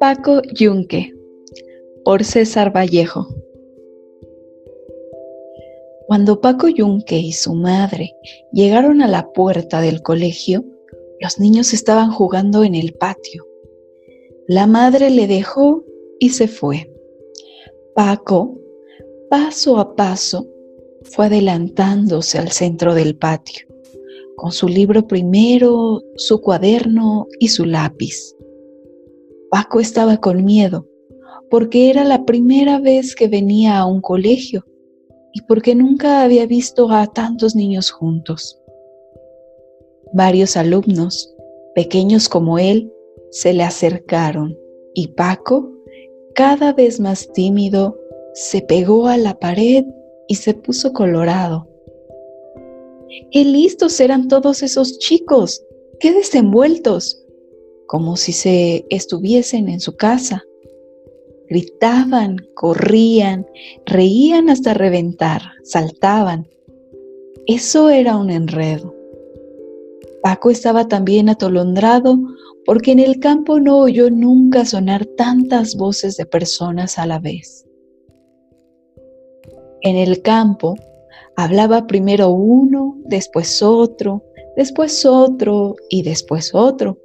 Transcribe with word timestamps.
Paco 0.00 0.42
Yunque 0.54 1.14
por 2.04 2.24
César 2.24 2.74
Vallejo 2.74 3.28
Cuando 6.08 6.40
Paco 6.40 6.68
Yunque 6.68 7.18
y 7.18 7.32
su 7.32 7.54
madre 7.54 8.14
llegaron 8.50 9.02
a 9.02 9.08
la 9.08 9.30
puerta 9.32 9.82
del 9.82 10.00
colegio, 10.00 10.64
los 11.20 11.38
niños 11.38 11.74
estaban 11.74 12.10
jugando 12.10 12.64
en 12.64 12.74
el 12.74 12.94
patio. 12.94 13.46
La 14.46 14.66
madre 14.66 15.10
le 15.10 15.26
dejó 15.26 15.84
y 16.18 16.30
se 16.30 16.48
fue. 16.48 16.90
Paco, 17.94 18.58
paso 19.28 19.76
a 19.76 19.94
paso, 19.94 20.48
fue 21.02 21.26
adelantándose 21.26 22.38
al 22.38 22.50
centro 22.52 22.94
del 22.94 23.16
patio, 23.16 23.67
con 24.38 24.52
su 24.52 24.68
libro 24.68 25.06
primero, 25.06 26.00
su 26.14 26.40
cuaderno 26.40 27.26
y 27.40 27.48
su 27.48 27.64
lápiz. 27.66 28.34
Paco 29.50 29.80
estaba 29.80 30.18
con 30.18 30.44
miedo, 30.44 30.86
porque 31.50 31.90
era 31.90 32.04
la 32.04 32.24
primera 32.24 32.78
vez 32.78 33.16
que 33.16 33.26
venía 33.26 33.78
a 33.78 33.84
un 33.84 34.00
colegio 34.00 34.64
y 35.34 35.42
porque 35.42 35.74
nunca 35.74 36.22
había 36.22 36.46
visto 36.46 36.88
a 36.90 37.06
tantos 37.08 37.56
niños 37.56 37.90
juntos. 37.90 38.58
Varios 40.12 40.56
alumnos, 40.56 41.34
pequeños 41.74 42.28
como 42.28 42.58
él, 42.58 42.92
se 43.30 43.52
le 43.52 43.64
acercaron 43.64 44.56
y 44.94 45.08
Paco, 45.08 45.70
cada 46.34 46.72
vez 46.72 47.00
más 47.00 47.30
tímido, 47.32 47.98
se 48.34 48.62
pegó 48.62 49.08
a 49.08 49.16
la 49.16 49.38
pared 49.38 49.84
y 50.28 50.36
se 50.36 50.54
puso 50.54 50.92
colorado. 50.92 51.67
¡Qué 53.30 53.44
listos 53.44 53.98
eran 54.00 54.28
todos 54.28 54.62
esos 54.62 54.98
chicos! 54.98 55.62
¡Qué 56.00 56.12
desenvueltos! 56.12 57.24
como 57.88 58.16
si 58.16 58.32
se 58.32 58.86
estuviesen 58.90 59.68
en 59.68 59.80
su 59.80 59.96
casa. 59.96 60.44
Gritaban, 61.48 62.36
corrían, 62.54 63.46
reían 63.86 64.50
hasta 64.50 64.74
reventar, 64.74 65.40
saltaban. 65.64 66.46
Eso 67.46 67.88
era 67.88 68.18
un 68.18 68.30
enredo. 68.30 68.94
Paco 70.22 70.50
estaba 70.50 70.86
también 70.86 71.30
atolondrado 71.30 72.18
porque 72.66 72.92
en 72.92 72.98
el 72.98 73.18
campo 73.18 73.58
no 73.58 73.78
oyó 73.78 74.10
nunca 74.10 74.66
sonar 74.66 75.06
tantas 75.06 75.74
voces 75.74 76.18
de 76.18 76.26
personas 76.26 76.98
a 76.98 77.06
la 77.06 77.18
vez. 77.18 77.64
En 79.80 79.96
el 79.96 80.20
campo 80.20 80.74
hablaba 81.36 81.86
primero 81.86 82.30
uno, 82.30 82.96
después 83.04 83.62
otro, 83.62 84.24
después 84.56 85.04
otro 85.06 85.76
y 85.88 86.02
después 86.02 86.54
otro. 86.54 86.98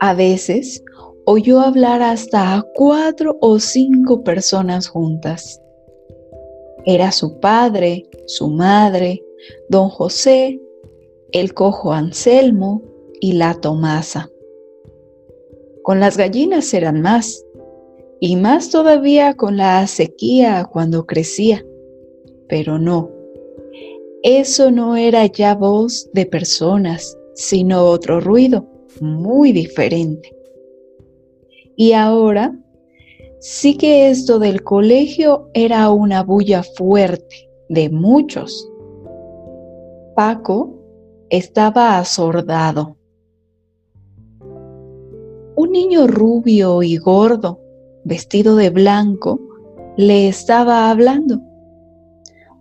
A 0.00 0.14
veces 0.14 0.82
oyó 1.24 1.60
hablar 1.60 2.02
hasta 2.02 2.54
a 2.54 2.62
cuatro 2.74 3.36
o 3.40 3.58
cinco 3.58 4.24
personas 4.24 4.88
juntas. 4.88 5.60
Era 6.84 7.12
su 7.12 7.38
padre, 7.38 8.08
su 8.26 8.48
madre, 8.48 9.22
don 9.68 9.88
José, 9.88 10.60
el 11.30 11.54
cojo 11.54 11.92
Anselmo 11.92 12.82
y 13.20 13.34
la 13.34 13.54
Tomasa. 13.54 14.28
Con 15.82 16.00
las 16.00 16.16
gallinas 16.16 16.74
eran 16.74 17.00
más, 17.00 17.44
y 18.20 18.36
más 18.36 18.70
todavía 18.70 19.34
con 19.34 19.56
la 19.56 19.84
sequía 19.86 20.64
cuando 20.70 21.06
crecía. 21.06 21.64
Pero 22.52 22.78
no, 22.78 23.10
eso 24.22 24.70
no 24.70 24.94
era 24.94 25.24
ya 25.24 25.54
voz 25.54 26.10
de 26.12 26.26
personas, 26.26 27.16
sino 27.32 27.82
otro 27.82 28.20
ruido 28.20 28.68
muy 29.00 29.52
diferente. 29.52 30.36
Y 31.76 31.94
ahora 31.94 32.54
sí 33.40 33.78
que 33.78 34.10
esto 34.10 34.38
del 34.38 34.62
colegio 34.62 35.48
era 35.54 35.88
una 35.88 36.22
bulla 36.22 36.62
fuerte 36.62 37.48
de 37.70 37.88
muchos. 37.88 38.70
Paco 40.14 40.74
estaba 41.30 41.98
asordado. 41.98 42.98
Un 45.56 45.72
niño 45.72 46.06
rubio 46.06 46.82
y 46.82 46.98
gordo, 46.98 47.60
vestido 48.04 48.56
de 48.56 48.68
blanco, 48.68 49.40
le 49.96 50.28
estaba 50.28 50.90
hablando. 50.90 51.40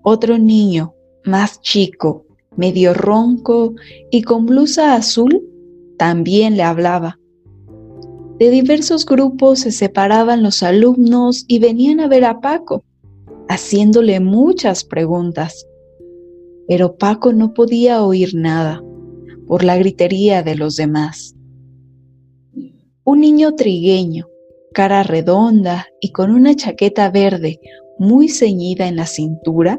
Otro 0.03 0.37
niño, 0.37 0.95
más 1.25 1.61
chico, 1.61 2.25
medio 2.55 2.93
ronco 2.93 3.75
y 4.09 4.23
con 4.23 4.45
blusa 4.45 4.95
azul, 4.95 5.47
también 5.97 6.57
le 6.57 6.63
hablaba. 6.63 7.19
De 8.39 8.49
diversos 8.49 9.05
grupos 9.05 9.59
se 9.59 9.71
separaban 9.71 10.41
los 10.41 10.63
alumnos 10.63 11.45
y 11.47 11.59
venían 11.59 11.99
a 11.99 12.07
ver 12.07 12.25
a 12.25 12.41
Paco, 12.41 12.83
haciéndole 13.47 14.19
muchas 14.19 14.83
preguntas. 14.83 15.67
Pero 16.67 16.95
Paco 16.95 17.33
no 17.33 17.53
podía 17.53 18.03
oír 18.03 18.33
nada 18.33 18.81
por 19.45 19.63
la 19.63 19.77
gritería 19.77 20.41
de 20.41 20.55
los 20.55 20.77
demás. 20.77 21.35
Un 23.03 23.19
niño 23.19 23.53
trigueño, 23.53 24.27
cara 24.73 25.03
redonda 25.03 25.85
y 25.99 26.11
con 26.11 26.31
una 26.31 26.55
chaqueta 26.55 27.11
verde 27.11 27.59
muy 27.99 28.29
ceñida 28.29 28.87
en 28.87 28.95
la 28.95 29.05
cintura, 29.05 29.77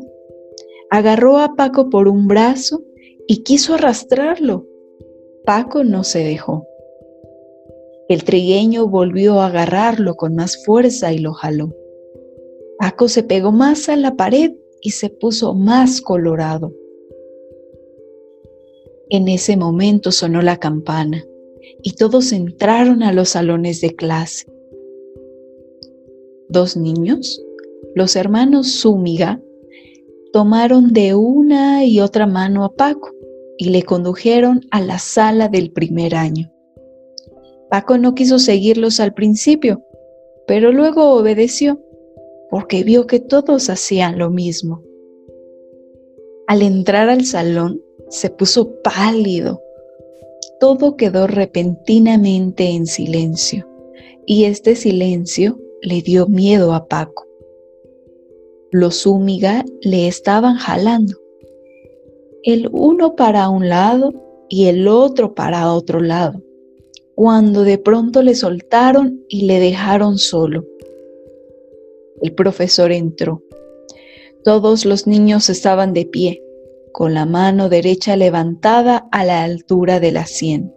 agarró 0.92 1.38
a 1.38 1.54
Paco 1.54 1.88
por 1.88 2.06
un 2.06 2.28
brazo 2.28 2.84
y 3.26 3.44
quiso 3.44 3.72
arrastrarlo, 3.74 4.66
Paco 5.46 5.84
no 5.84 6.04
se 6.04 6.22
dejó. 6.22 6.66
El 8.10 8.24
trigueño 8.24 8.86
volvió 8.86 9.40
a 9.40 9.46
agarrarlo 9.46 10.16
con 10.16 10.34
más 10.34 10.62
fuerza 10.66 11.10
y 11.14 11.18
lo 11.18 11.32
jaló. 11.32 11.74
Paco 12.78 13.08
se 13.08 13.22
pegó 13.22 13.52
más 13.52 13.88
a 13.88 13.96
la 13.96 14.16
pared 14.16 14.52
y 14.82 14.90
se 14.90 15.08
puso 15.08 15.54
más 15.54 16.02
colorado. 16.02 16.74
En 19.08 19.28
ese 19.28 19.56
momento 19.56 20.12
sonó 20.12 20.42
la 20.42 20.58
campana 20.58 21.24
y 21.82 21.92
todos 21.92 22.32
entraron 22.32 23.02
a 23.02 23.14
los 23.14 23.30
salones 23.30 23.80
de 23.80 23.96
clase. 23.96 24.44
Dos 26.50 26.76
niños, 26.76 27.42
los 27.94 28.14
hermanos 28.14 28.82
Zúñiga, 28.82 29.40
tomaron 30.32 30.92
de 30.92 31.14
una 31.14 31.84
y 31.84 32.00
otra 32.00 32.26
mano 32.26 32.64
a 32.64 32.72
Paco 32.72 33.10
y 33.58 33.70
le 33.70 33.82
condujeron 33.82 34.60
a 34.70 34.80
la 34.80 34.98
sala 34.98 35.48
del 35.48 35.70
primer 35.72 36.14
año. 36.14 36.52
Paco 37.70 37.98
no 37.98 38.14
quiso 38.14 38.38
seguirlos 38.38 39.00
al 39.00 39.14
principio, 39.14 39.82
pero 40.46 40.72
luego 40.72 41.14
obedeció 41.14 41.80
porque 42.50 42.84
vio 42.84 43.06
que 43.06 43.20
todos 43.20 43.70
hacían 43.70 44.18
lo 44.18 44.30
mismo. 44.30 44.82
Al 46.46 46.62
entrar 46.62 47.08
al 47.08 47.24
salón, 47.24 47.80
se 48.08 48.28
puso 48.28 48.74
pálido. 48.82 49.62
Todo 50.60 50.96
quedó 50.96 51.26
repentinamente 51.26 52.68
en 52.70 52.86
silencio 52.86 53.66
y 54.26 54.44
este 54.44 54.76
silencio 54.76 55.58
le 55.80 56.02
dio 56.02 56.26
miedo 56.26 56.74
a 56.74 56.86
Paco. 56.86 57.26
Los 58.72 59.02
Zúñiga 59.02 59.66
le 59.82 60.08
estaban 60.08 60.56
jalando 60.56 61.22
el 62.42 62.68
uno 62.72 63.14
para 63.14 63.50
un 63.50 63.68
lado 63.68 64.12
y 64.48 64.66
el 64.66 64.88
otro 64.88 65.34
para 65.34 65.72
otro 65.72 66.00
lado, 66.00 66.42
cuando 67.14 67.64
de 67.64 67.76
pronto 67.76 68.22
le 68.22 68.34
soltaron 68.34 69.22
y 69.28 69.42
le 69.42 69.60
dejaron 69.60 70.16
solo. 70.16 70.64
El 72.20 72.34
profesor 72.34 72.92
entró. 72.92 73.42
Todos 74.42 74.86
los 74.86 75.06
niños 75.06 75.50
estaban 75.50 75.92
de 75.92 76.06
pie, 76.06 76.42
con 76.92 77.12
la 77.12 77.26
mano 77.26 77.68
derecha 77.68 78.16
levantada 78.16 79.06
a 79.12 79.24
la 79.24 79.44
altura 79.44 80.00
de 80.00 80.12
la 80.12 80.26
sien, 80.26 80.74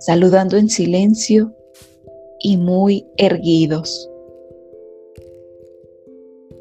saludando 0.00 0.56
en 0.56 0.70
silencio 0.70 1.54
y 2.40 2.56
muy 2.56 3.06
erguidos. 3.18 4.10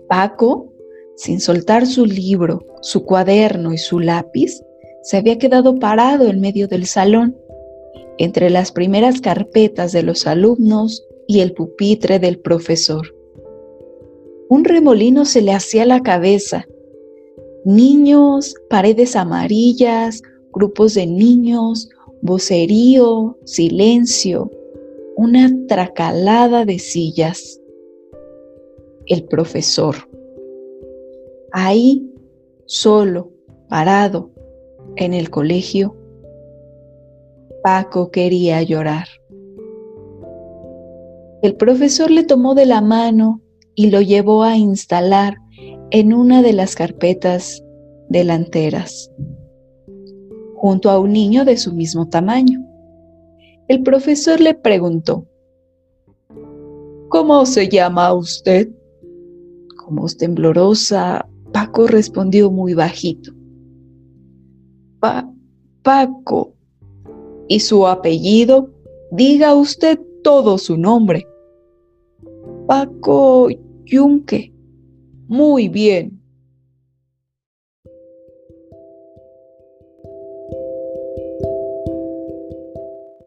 Paco 0.08 0.72
sin 1.16 1.40
soltar 1.40 1.88
su 1.88 2.06
libro, 2.06 2.66
su 2.82 3.06
cuaderno 3.06 3.74
y 3.74 3.78
su 3.78 4.00
lápiz, 4.00 4.62
se 5.02 5.18
había 5.18 5.38
quedado 5.38 5.80
parado 5.80 6.28
en 6.28 6.42
medio 6.42 6.68
del 6.68 6.86
salón, 6.86 7.38
entre 8.18 8.50
las 8.50 8.72
primeras 8.72 9.22
carpetas 9.22 9.92
de 9.92 10.04
los 10.04 10.28
alumnos 10.28 11.06
y 11.28 11.40
el 11.40 11.54
pupitre 11.54 12.20
del 12.20 12.40
profesor. 12.40 13.16
Un 14.50 14.64
remolino 14.64 15.26
se 15.26 15.42
le 15.42 15.54
hacía 15.54 15.86
la 15.86 16.02
cabeza. 16.02 16.68
Niños, 17.66 18.56
paredes 18.70 19.16
amarillas, 19.16 20.22
grupos 20.54 20.94
de 20.94 21.08
niños, 21.08 21.90
vocerío, 22.22 23.38
silencio, 23.44 24.52
una 25.16 25.52
tracalada 25.68 26.66
de 26.66 26.80
sillas. 26.80 27.60
El 29.08 29.26
profesor 29.26 29.96
ahí, 31.56 32.06
solo, 32.66 33.32
parado, 33.70 34.30
En 34.98 35.14
el 35.14 35.30
colegio, 35.30 35.96
Paco 37.64 38.12
quería 38.12 38.62
llorar. 38.62 39.08
El 41.42 41.56
profesor 41.56 42.12
le 42.12 42.24
tomó 42.24 42.56
de 42.56 42.66
la 42.66 42.82
mano 42.82 43.42
y 43.74 43.90
lo 43.90 44.02
llevó 44.02 44.44
a 44.44 44.56
instalar 44.56 45.36
en 45.92 46.14
una 46.14 46.42
de 46.42 46.54
las 46.54 46.76
carpetas 46.76 47.64
delanteras, 48.10 49.12
junto 50.56 50.90
a 50.90 51.00
un 51.00 51.12
niño 51.12 51.44
de 51.44 51.58
su 51.58 51.74
mismo 51.74 52.08
tamaño. 52.08 52.66
El 53.68 53.84
profesor 53.84 54.40
le 54.40 54.54
preguntó, 54.54 55.26
¿Cómo 57.10 57.46
se 57.46 57.68
llama 57.68 58.14
usted? 58.14 58.70
Con 59.86 59.98
voz 59.98 60.18
temblorosa, 60.18 61.30
Paco 61.54 61.86
respondió 61.86 62.50
muy 62.50 62.74
bajito. 62.74 63.32
Paco. 65.84 66.56
¿Y 67.48 67.60
su 67.60 67.86
apellido? 67.86 68.72
Diga 69.12 69.54
usted 69.54 70.00
todo 70.24 70.58
su 70.58 70.76
nombre. 70.76 71.28
Paco 72.66 73.50
Yunque. 73.86 74.52
Muy 75.28 75.70
bien. 75.70 76.15